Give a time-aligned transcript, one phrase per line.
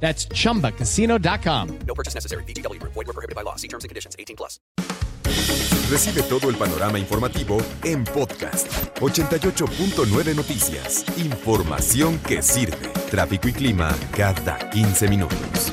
[0.00, 1.78] That's chumbacasino.com.
[1.86, 2.44] No purchase necessary.
[2.44, 2.80] BGW.
[2.82, 3.56] Void were prohibited by law.
[3.56, 4.14] See terms and conditions.
[4.18, 4.60] 18 plus.
[5.88, 8.66] Recibe todo el panorama informativo en podcast
[9.00, 11.04] 88.9 Noticias.
[11.16, 12.88] Información que sirve.
[13.08, 15.72] Tráfico y clima cada 15 minutos.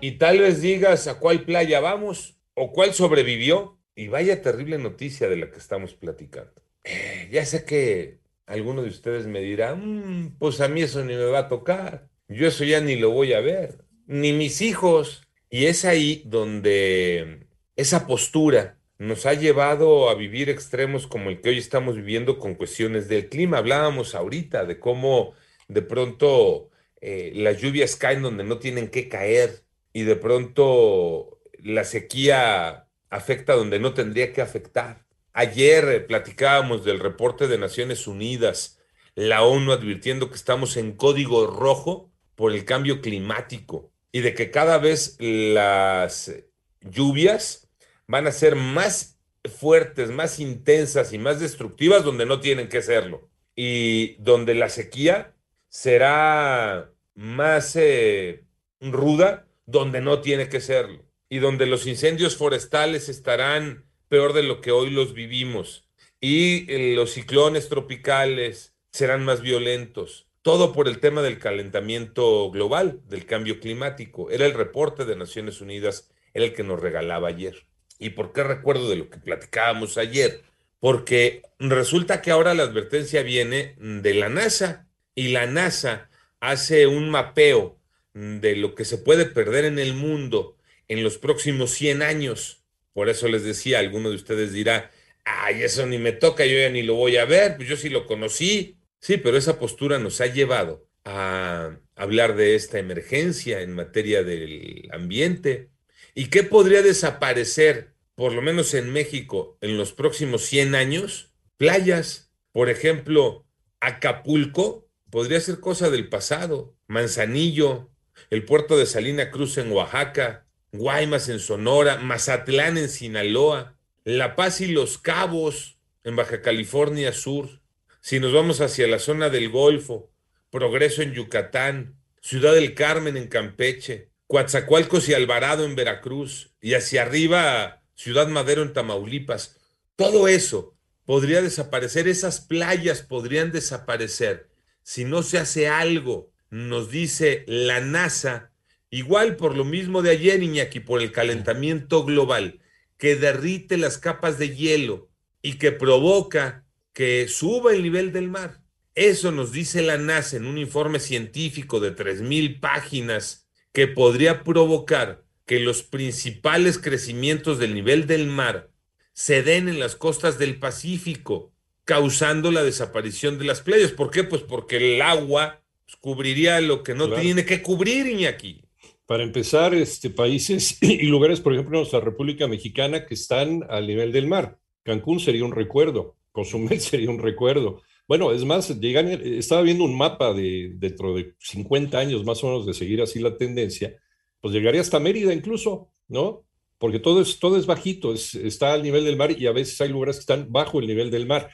[0.00, 3.78] Y tal vez digas a cuál playa vamos o cuál sobrevivió.
[3.96, 6.62] Y vaya terrible noticia de la que estamos platicando.
[6.84, 8.19] Eh, ya sé que
[8.50, 12.08] alguno de ustedes me dirá, "Mm, pues a mí eso ni me va a tocar.
[12.28, 13.84] Yo eso ya ni lo voy a ver.
[14.06, 15.22] Ni mis hijos.
[15.50, 21.48] Y es ahí donde esa postura nos ha llevado a vivir extremos como el que
[21.50, 23.58] hoy estamos viviendo con cuestiones del clima.
[23.58, 25.32] Hablábamos ahorita de cómo
[25.68, 29.62] de pronto eh, las lluvias caen donde no tienen que caer
[29.92, 35.04] y de pronto la sequía afecta donde no tendría que afectar.
[35.32, 38.80] Ayer eh, platicábamos del reporte de Naciones Unidas,
[39.14, 44.50] la ONU advirtiendo que estamos en código rojo por el cambio climático y de que
[44.50, 46.32] cada vez las
[46.80, 47.68] lluvias
[48.06, 53.30] van a ser más fuertes, más intensas y más destructivas donde no tienen que serlo.
[53.54, 55.34] Y donde la sequía
[55.68, 58.44] será más eh,
[58.80, 61.04] ruda donde no tiene que serlo.
[61.28, 65.88] Y donde los incendios forestales estarán peor de lo que hoy los vivimos.
[66.20, 70.26] Y eh, los ciclones tropicales serán más violentos.
[70.42, 74.30] Todo por el tema del calentamiento global, del cambio climático.
[74.30, 77.64] Era el reporte de Naciones Unidas, era el que nos regalaba ayer.
[77.98, 80.42] ¿Y por qué recuerdo de lo que platicábamos ayer?
[80.80, 86.10] Porque resulta que ahora la advertencia viene de la NASA y la NASA
[86.40, 87.78] hace un mapeo
[88.14, 90.56] de lo que se puede perder en el mundo
[90.88, 92.59] en los próximos 100 años.
[92.92, 94.90] Por eso les decía, alguno de ustedes dirá,
[95.24, 97.88] ay, eso ni me toca, yo ya ni lo voy a ver, pues yo sí
[97.88, 98.76] lo conocí.
[99.00, 104.88] Sí, pero esa postura nos ha llevado a hablar de esta emergencia en materia del
[104.92, 105.70] ambiente.
[106.14, 111.32] ¿Y qué podría desaparecer, por lo menos en México, en los próximos 100 años?
[111.56, 113.46] Playas, por ejemplo,
[113.80, 116.74] Acapulco, podría ser cosa del pasado.
[116.86, 117.90] Manzanillo,
[118.28, 124.60] el puerto de Salina Cruz en Oaxaca, Guaymas en Sonora, Mazatlán en Sinaloa, La Paz
[124.60, 127.60] y Los Cabos en Baja California Sur.
[128.00, 130.10] Si nos vamos hacia la zona del Golfo,
[130.50, 137.02] Progreso en Yucatán, Ciudad del Carmen en Campeche, Coatzacoalcos y Alvarado en Veracruz, y hacia
[137.02, 139.58] arriba Ciudad Madero en Tamaulipas.
[139.96, 144.50] Todo eso podría desaparecer, esas playas podrían desaparecer
[144.82, 148.49] si no se hace algo, nos dice la NASA,
[148.90, 152.60] igual por lo mismo de ayer, Iñaki, por el calentamiento global,
[152.98, 155.08] que derrite las capas de hielo
[155.42, 158.60] y que provoca que suba el nivel del mar.
[158.94, 165.24] Eso nos dice la NASA en un informe científico de 3.000 páginas que podría provocar
[165.46, 168.70] que los principales crecimientos del nivel del mar
[169.12, 171.52] se den en las costas del Pacífico,
[171.84, 173.92] causando la desaparición de las playas.
[173.92, 174.24] ¿Por qué?
[174.24, 177.22] Pues porque el agua pues, cubriría lo que no Claro.
[177.22, 178.64] tiene que cubrir, Iñaki.
[179.10, 184.12] Para empezar, este, países y lugares, por ejemplo, nuestra República Mexicana que están al nivel
[184.12, 184.56] del mar.
[184.84, 187.82] Cancún sería un recuerdo, Cozumel sería un recuerdo.
[188.06, 192.46] Bueno, es más, llegan, estaba viendo un mapa de dentro de 50 años más o
[192.46, 193.96] menos de seguir así la tendencia,
[194.40, 196.44] pues llegaría hasta Mérida incluso, ¿no?
[196.78, 199.80] Porque todo es, todo es bajito, es- está al nivel del mar y a veces
[199.80, 201.50] hay lugares que están bajo el nivel del mar.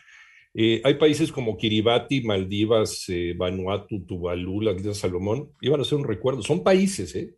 [0.53, 5.97] Eh, hay países como Kiribati, Maldivas, eh, Vanuatu, Tuvalu, las Islas Salomón, iban a ser
[5.97, 6.43] un recuerdo.
[6.43, 7.35] Son países, ¿eh?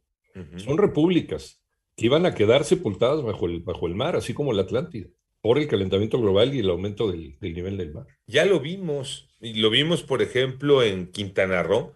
[0.56, 1.60] Son repúblicas
[1.96, 5.08] que iban a quedar sepultadas bajo el, bajo el mar, así como la Atlántida,
[5.40, 8.06] por el calentamiento global y el aumento del, del nivel del mar.
[8.26, 11.92] Ya lo vimos, y lo vimos, por ejemplo, en Quintana Roo.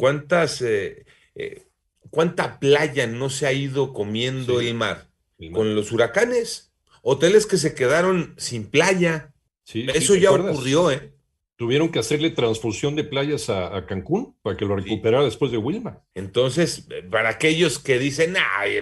[0.00, 1.04] ¿Cuántas, eh,
[1.34, 1.62] eh,
[2.10, 4.68] cuánta playa no se ha ido comiendo Sí.
[4.68, 5.10] el mar?
[5.38, 5.58] El mar.
[5.58, 6.72] Con los huracanes,
[7.02, 9.34] hoteles que se quedaron sin playa.
[9.64, 11.12] Sí, Eso ¿te ya ocurrió, ¿eh?
[11.56, 15.58] Tuvieron que hacerle transfusión de playas a, a Cancún para que lo recuperara después de
[15.58, 16.02] Wilma.
[16.14, 18.80] Entonces, para aquellos que dicen, ay,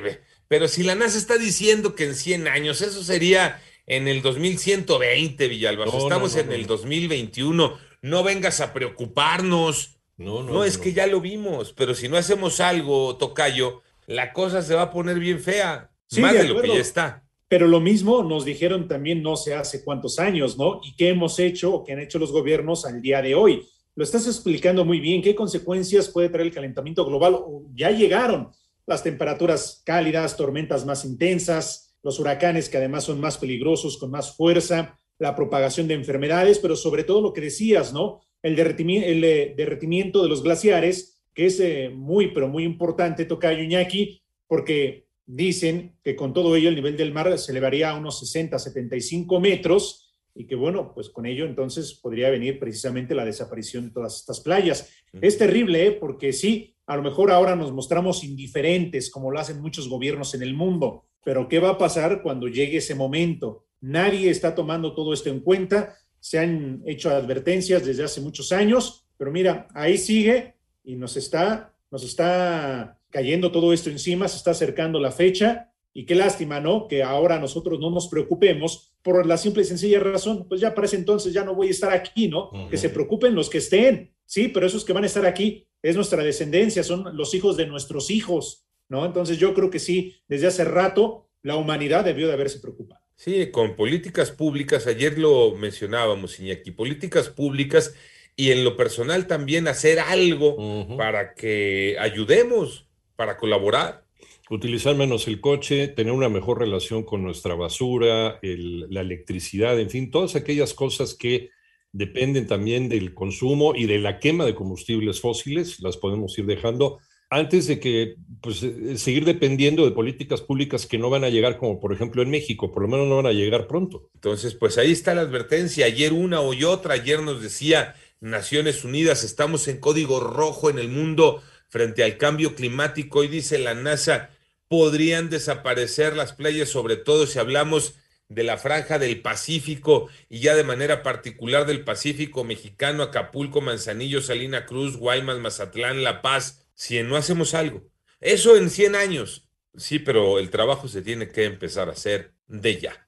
[0.49, 5.49] pero si la NASA está diciendo que en 100 años, eso sería en el 2120,
[5.49, 5.93] Villalbazo.
[5.93, 6.69] No, Estamos no, en no, el no.
[6.69, 7.79] 2021.
[8.03, 9.99] No vengas a preocuparnos.
[10.17, 14.33] No, no, No, es que ya lo vimos, pero si no hacemos algo, Tocayo, la
[14.33, 17.24] cosa se va a poner bien fea, Sí, más de de, lo que ya está.
[17.49, 20.81] Pero lo mismo nos dijeron también no sé hace cuántos años, ¿no?
[20.83, 23.67] ¿Y qué hemos hecho o qué han hecho los gobiernos al día de hoy?
[23.95, 25.23] Lo estás explicando muy bien.
[25.23, 27.39] ¿Qué consecuencias puede traer el calentamiento global?
[27.75, 28.51] Ya llegaron
[28.87, 34.37] las temperaturas cálidas, tormentas más intensas, los huracanes que además son más peligrosos, con más
[34.37, 38.21] fuerza, la propagación de enfermedades, pero sobre todo lo que decías, ¿no?
[38.43, 43.25] El derretimiento, el, eh, derretimiento de los glaciares, que es eh, muy, pero muy importante,
[43.25, 47.97] Tocayo Iñaki, porque dicen que con todo ello el nivel del mar se elevaría a
[47.97, 50.05] unos 60, 75 metros
[50.35, 54.41] y que bueno, pues con ello entonces podría venir precisamente la desaparición de todas estas
[54.41, 54.91] playas.
[55.21, 55.93] Es terrible, ¿eh?
[55.93, 60.43] porque sí, a lo mejor ahora nos mostramos indiferentes como lo hacen muchos gobiernos en
[60.43, 63.65] el mundo, pero ¿qué va a pasar cuando llegue ese momento?
[63.81, 69.07] Nadie está tomando todo esto en cuenta, se han hecho advertencias desde hace muchos años,
[69.17, 74.51] pero mira, ahí sigue y nos está, nos está cayendo todo esto encima, se está
[74.51, 76.89] acercando la fecha y qué lástima, ¿no?
[76.89, 80.89] Que ahora nosotros no nos preocupemos por la simple y sencilla razón, pues ya para
[80.89, 82.51] ese entonces ya no voy a estar aquí, ¿no?
[82.69, 85.95] Que se preocupen los que estén, sí, pero esos que van a estar aquí es
[85.95, 89.07] nuestra descendencia, son los hijos de nuestros hijos, ¿no?
[89.07, 93.05] Entonces yo creo que sí, desde hace rato la humanidad debió de haberse preocupado.
[93.15, 97.95] Sí, con políticas públicas, ayer lo mencionábamos, Iñaki, políticas públicas
[98.37, 100.57] y en lo personal también hacer algo
[100.97, 102.87] para que ayudemos,
[103.17, 104.05] para colaborar.
[104.51, 109.89] Utilizar menos el coche, tener una mejor relación con nuestra basura, el- la electricidad, en
[109.89, 111.51] fin, todas aquellas cosas que
[111.93, 116.99] dependen también del consumo y de la quema de combustibles fósiles, las podemos ir dejando
[117.31, 121.57] antes de que pues, eh, seguir dependiendo de políticas públicas que no van a llegar,
[121.57, 124.11] como por ejemplo en México, por lo menos no van a llegar pronto.
[124.15, 125.87] Entonces, pues ahí está la advertencia.
[125.87, 130.89] Ayer una y otra, ayer nos decía Naciones Unidas, estamos en código rojo en el
[130.89, 134.31] mundo frente al cambio climático y dice la NASA,
[134.67, 137.97] podrían desaparecer las playas, sobre todo si hablamos
[138.31, 144.23] de la franja del Pacífico y ya de manera particular del Pacífico mexicano, Acapulco, Manzanillo,
[144.23, 147.91] Salina Cruz, Guaymas, Mazatlán, La Paz, si no hacemos algo.
[148.21, 149.51] Eso en 100 años.
[149.77, 152.99] Sí, pero el trabajo se tiene que empezar a hacer de ya.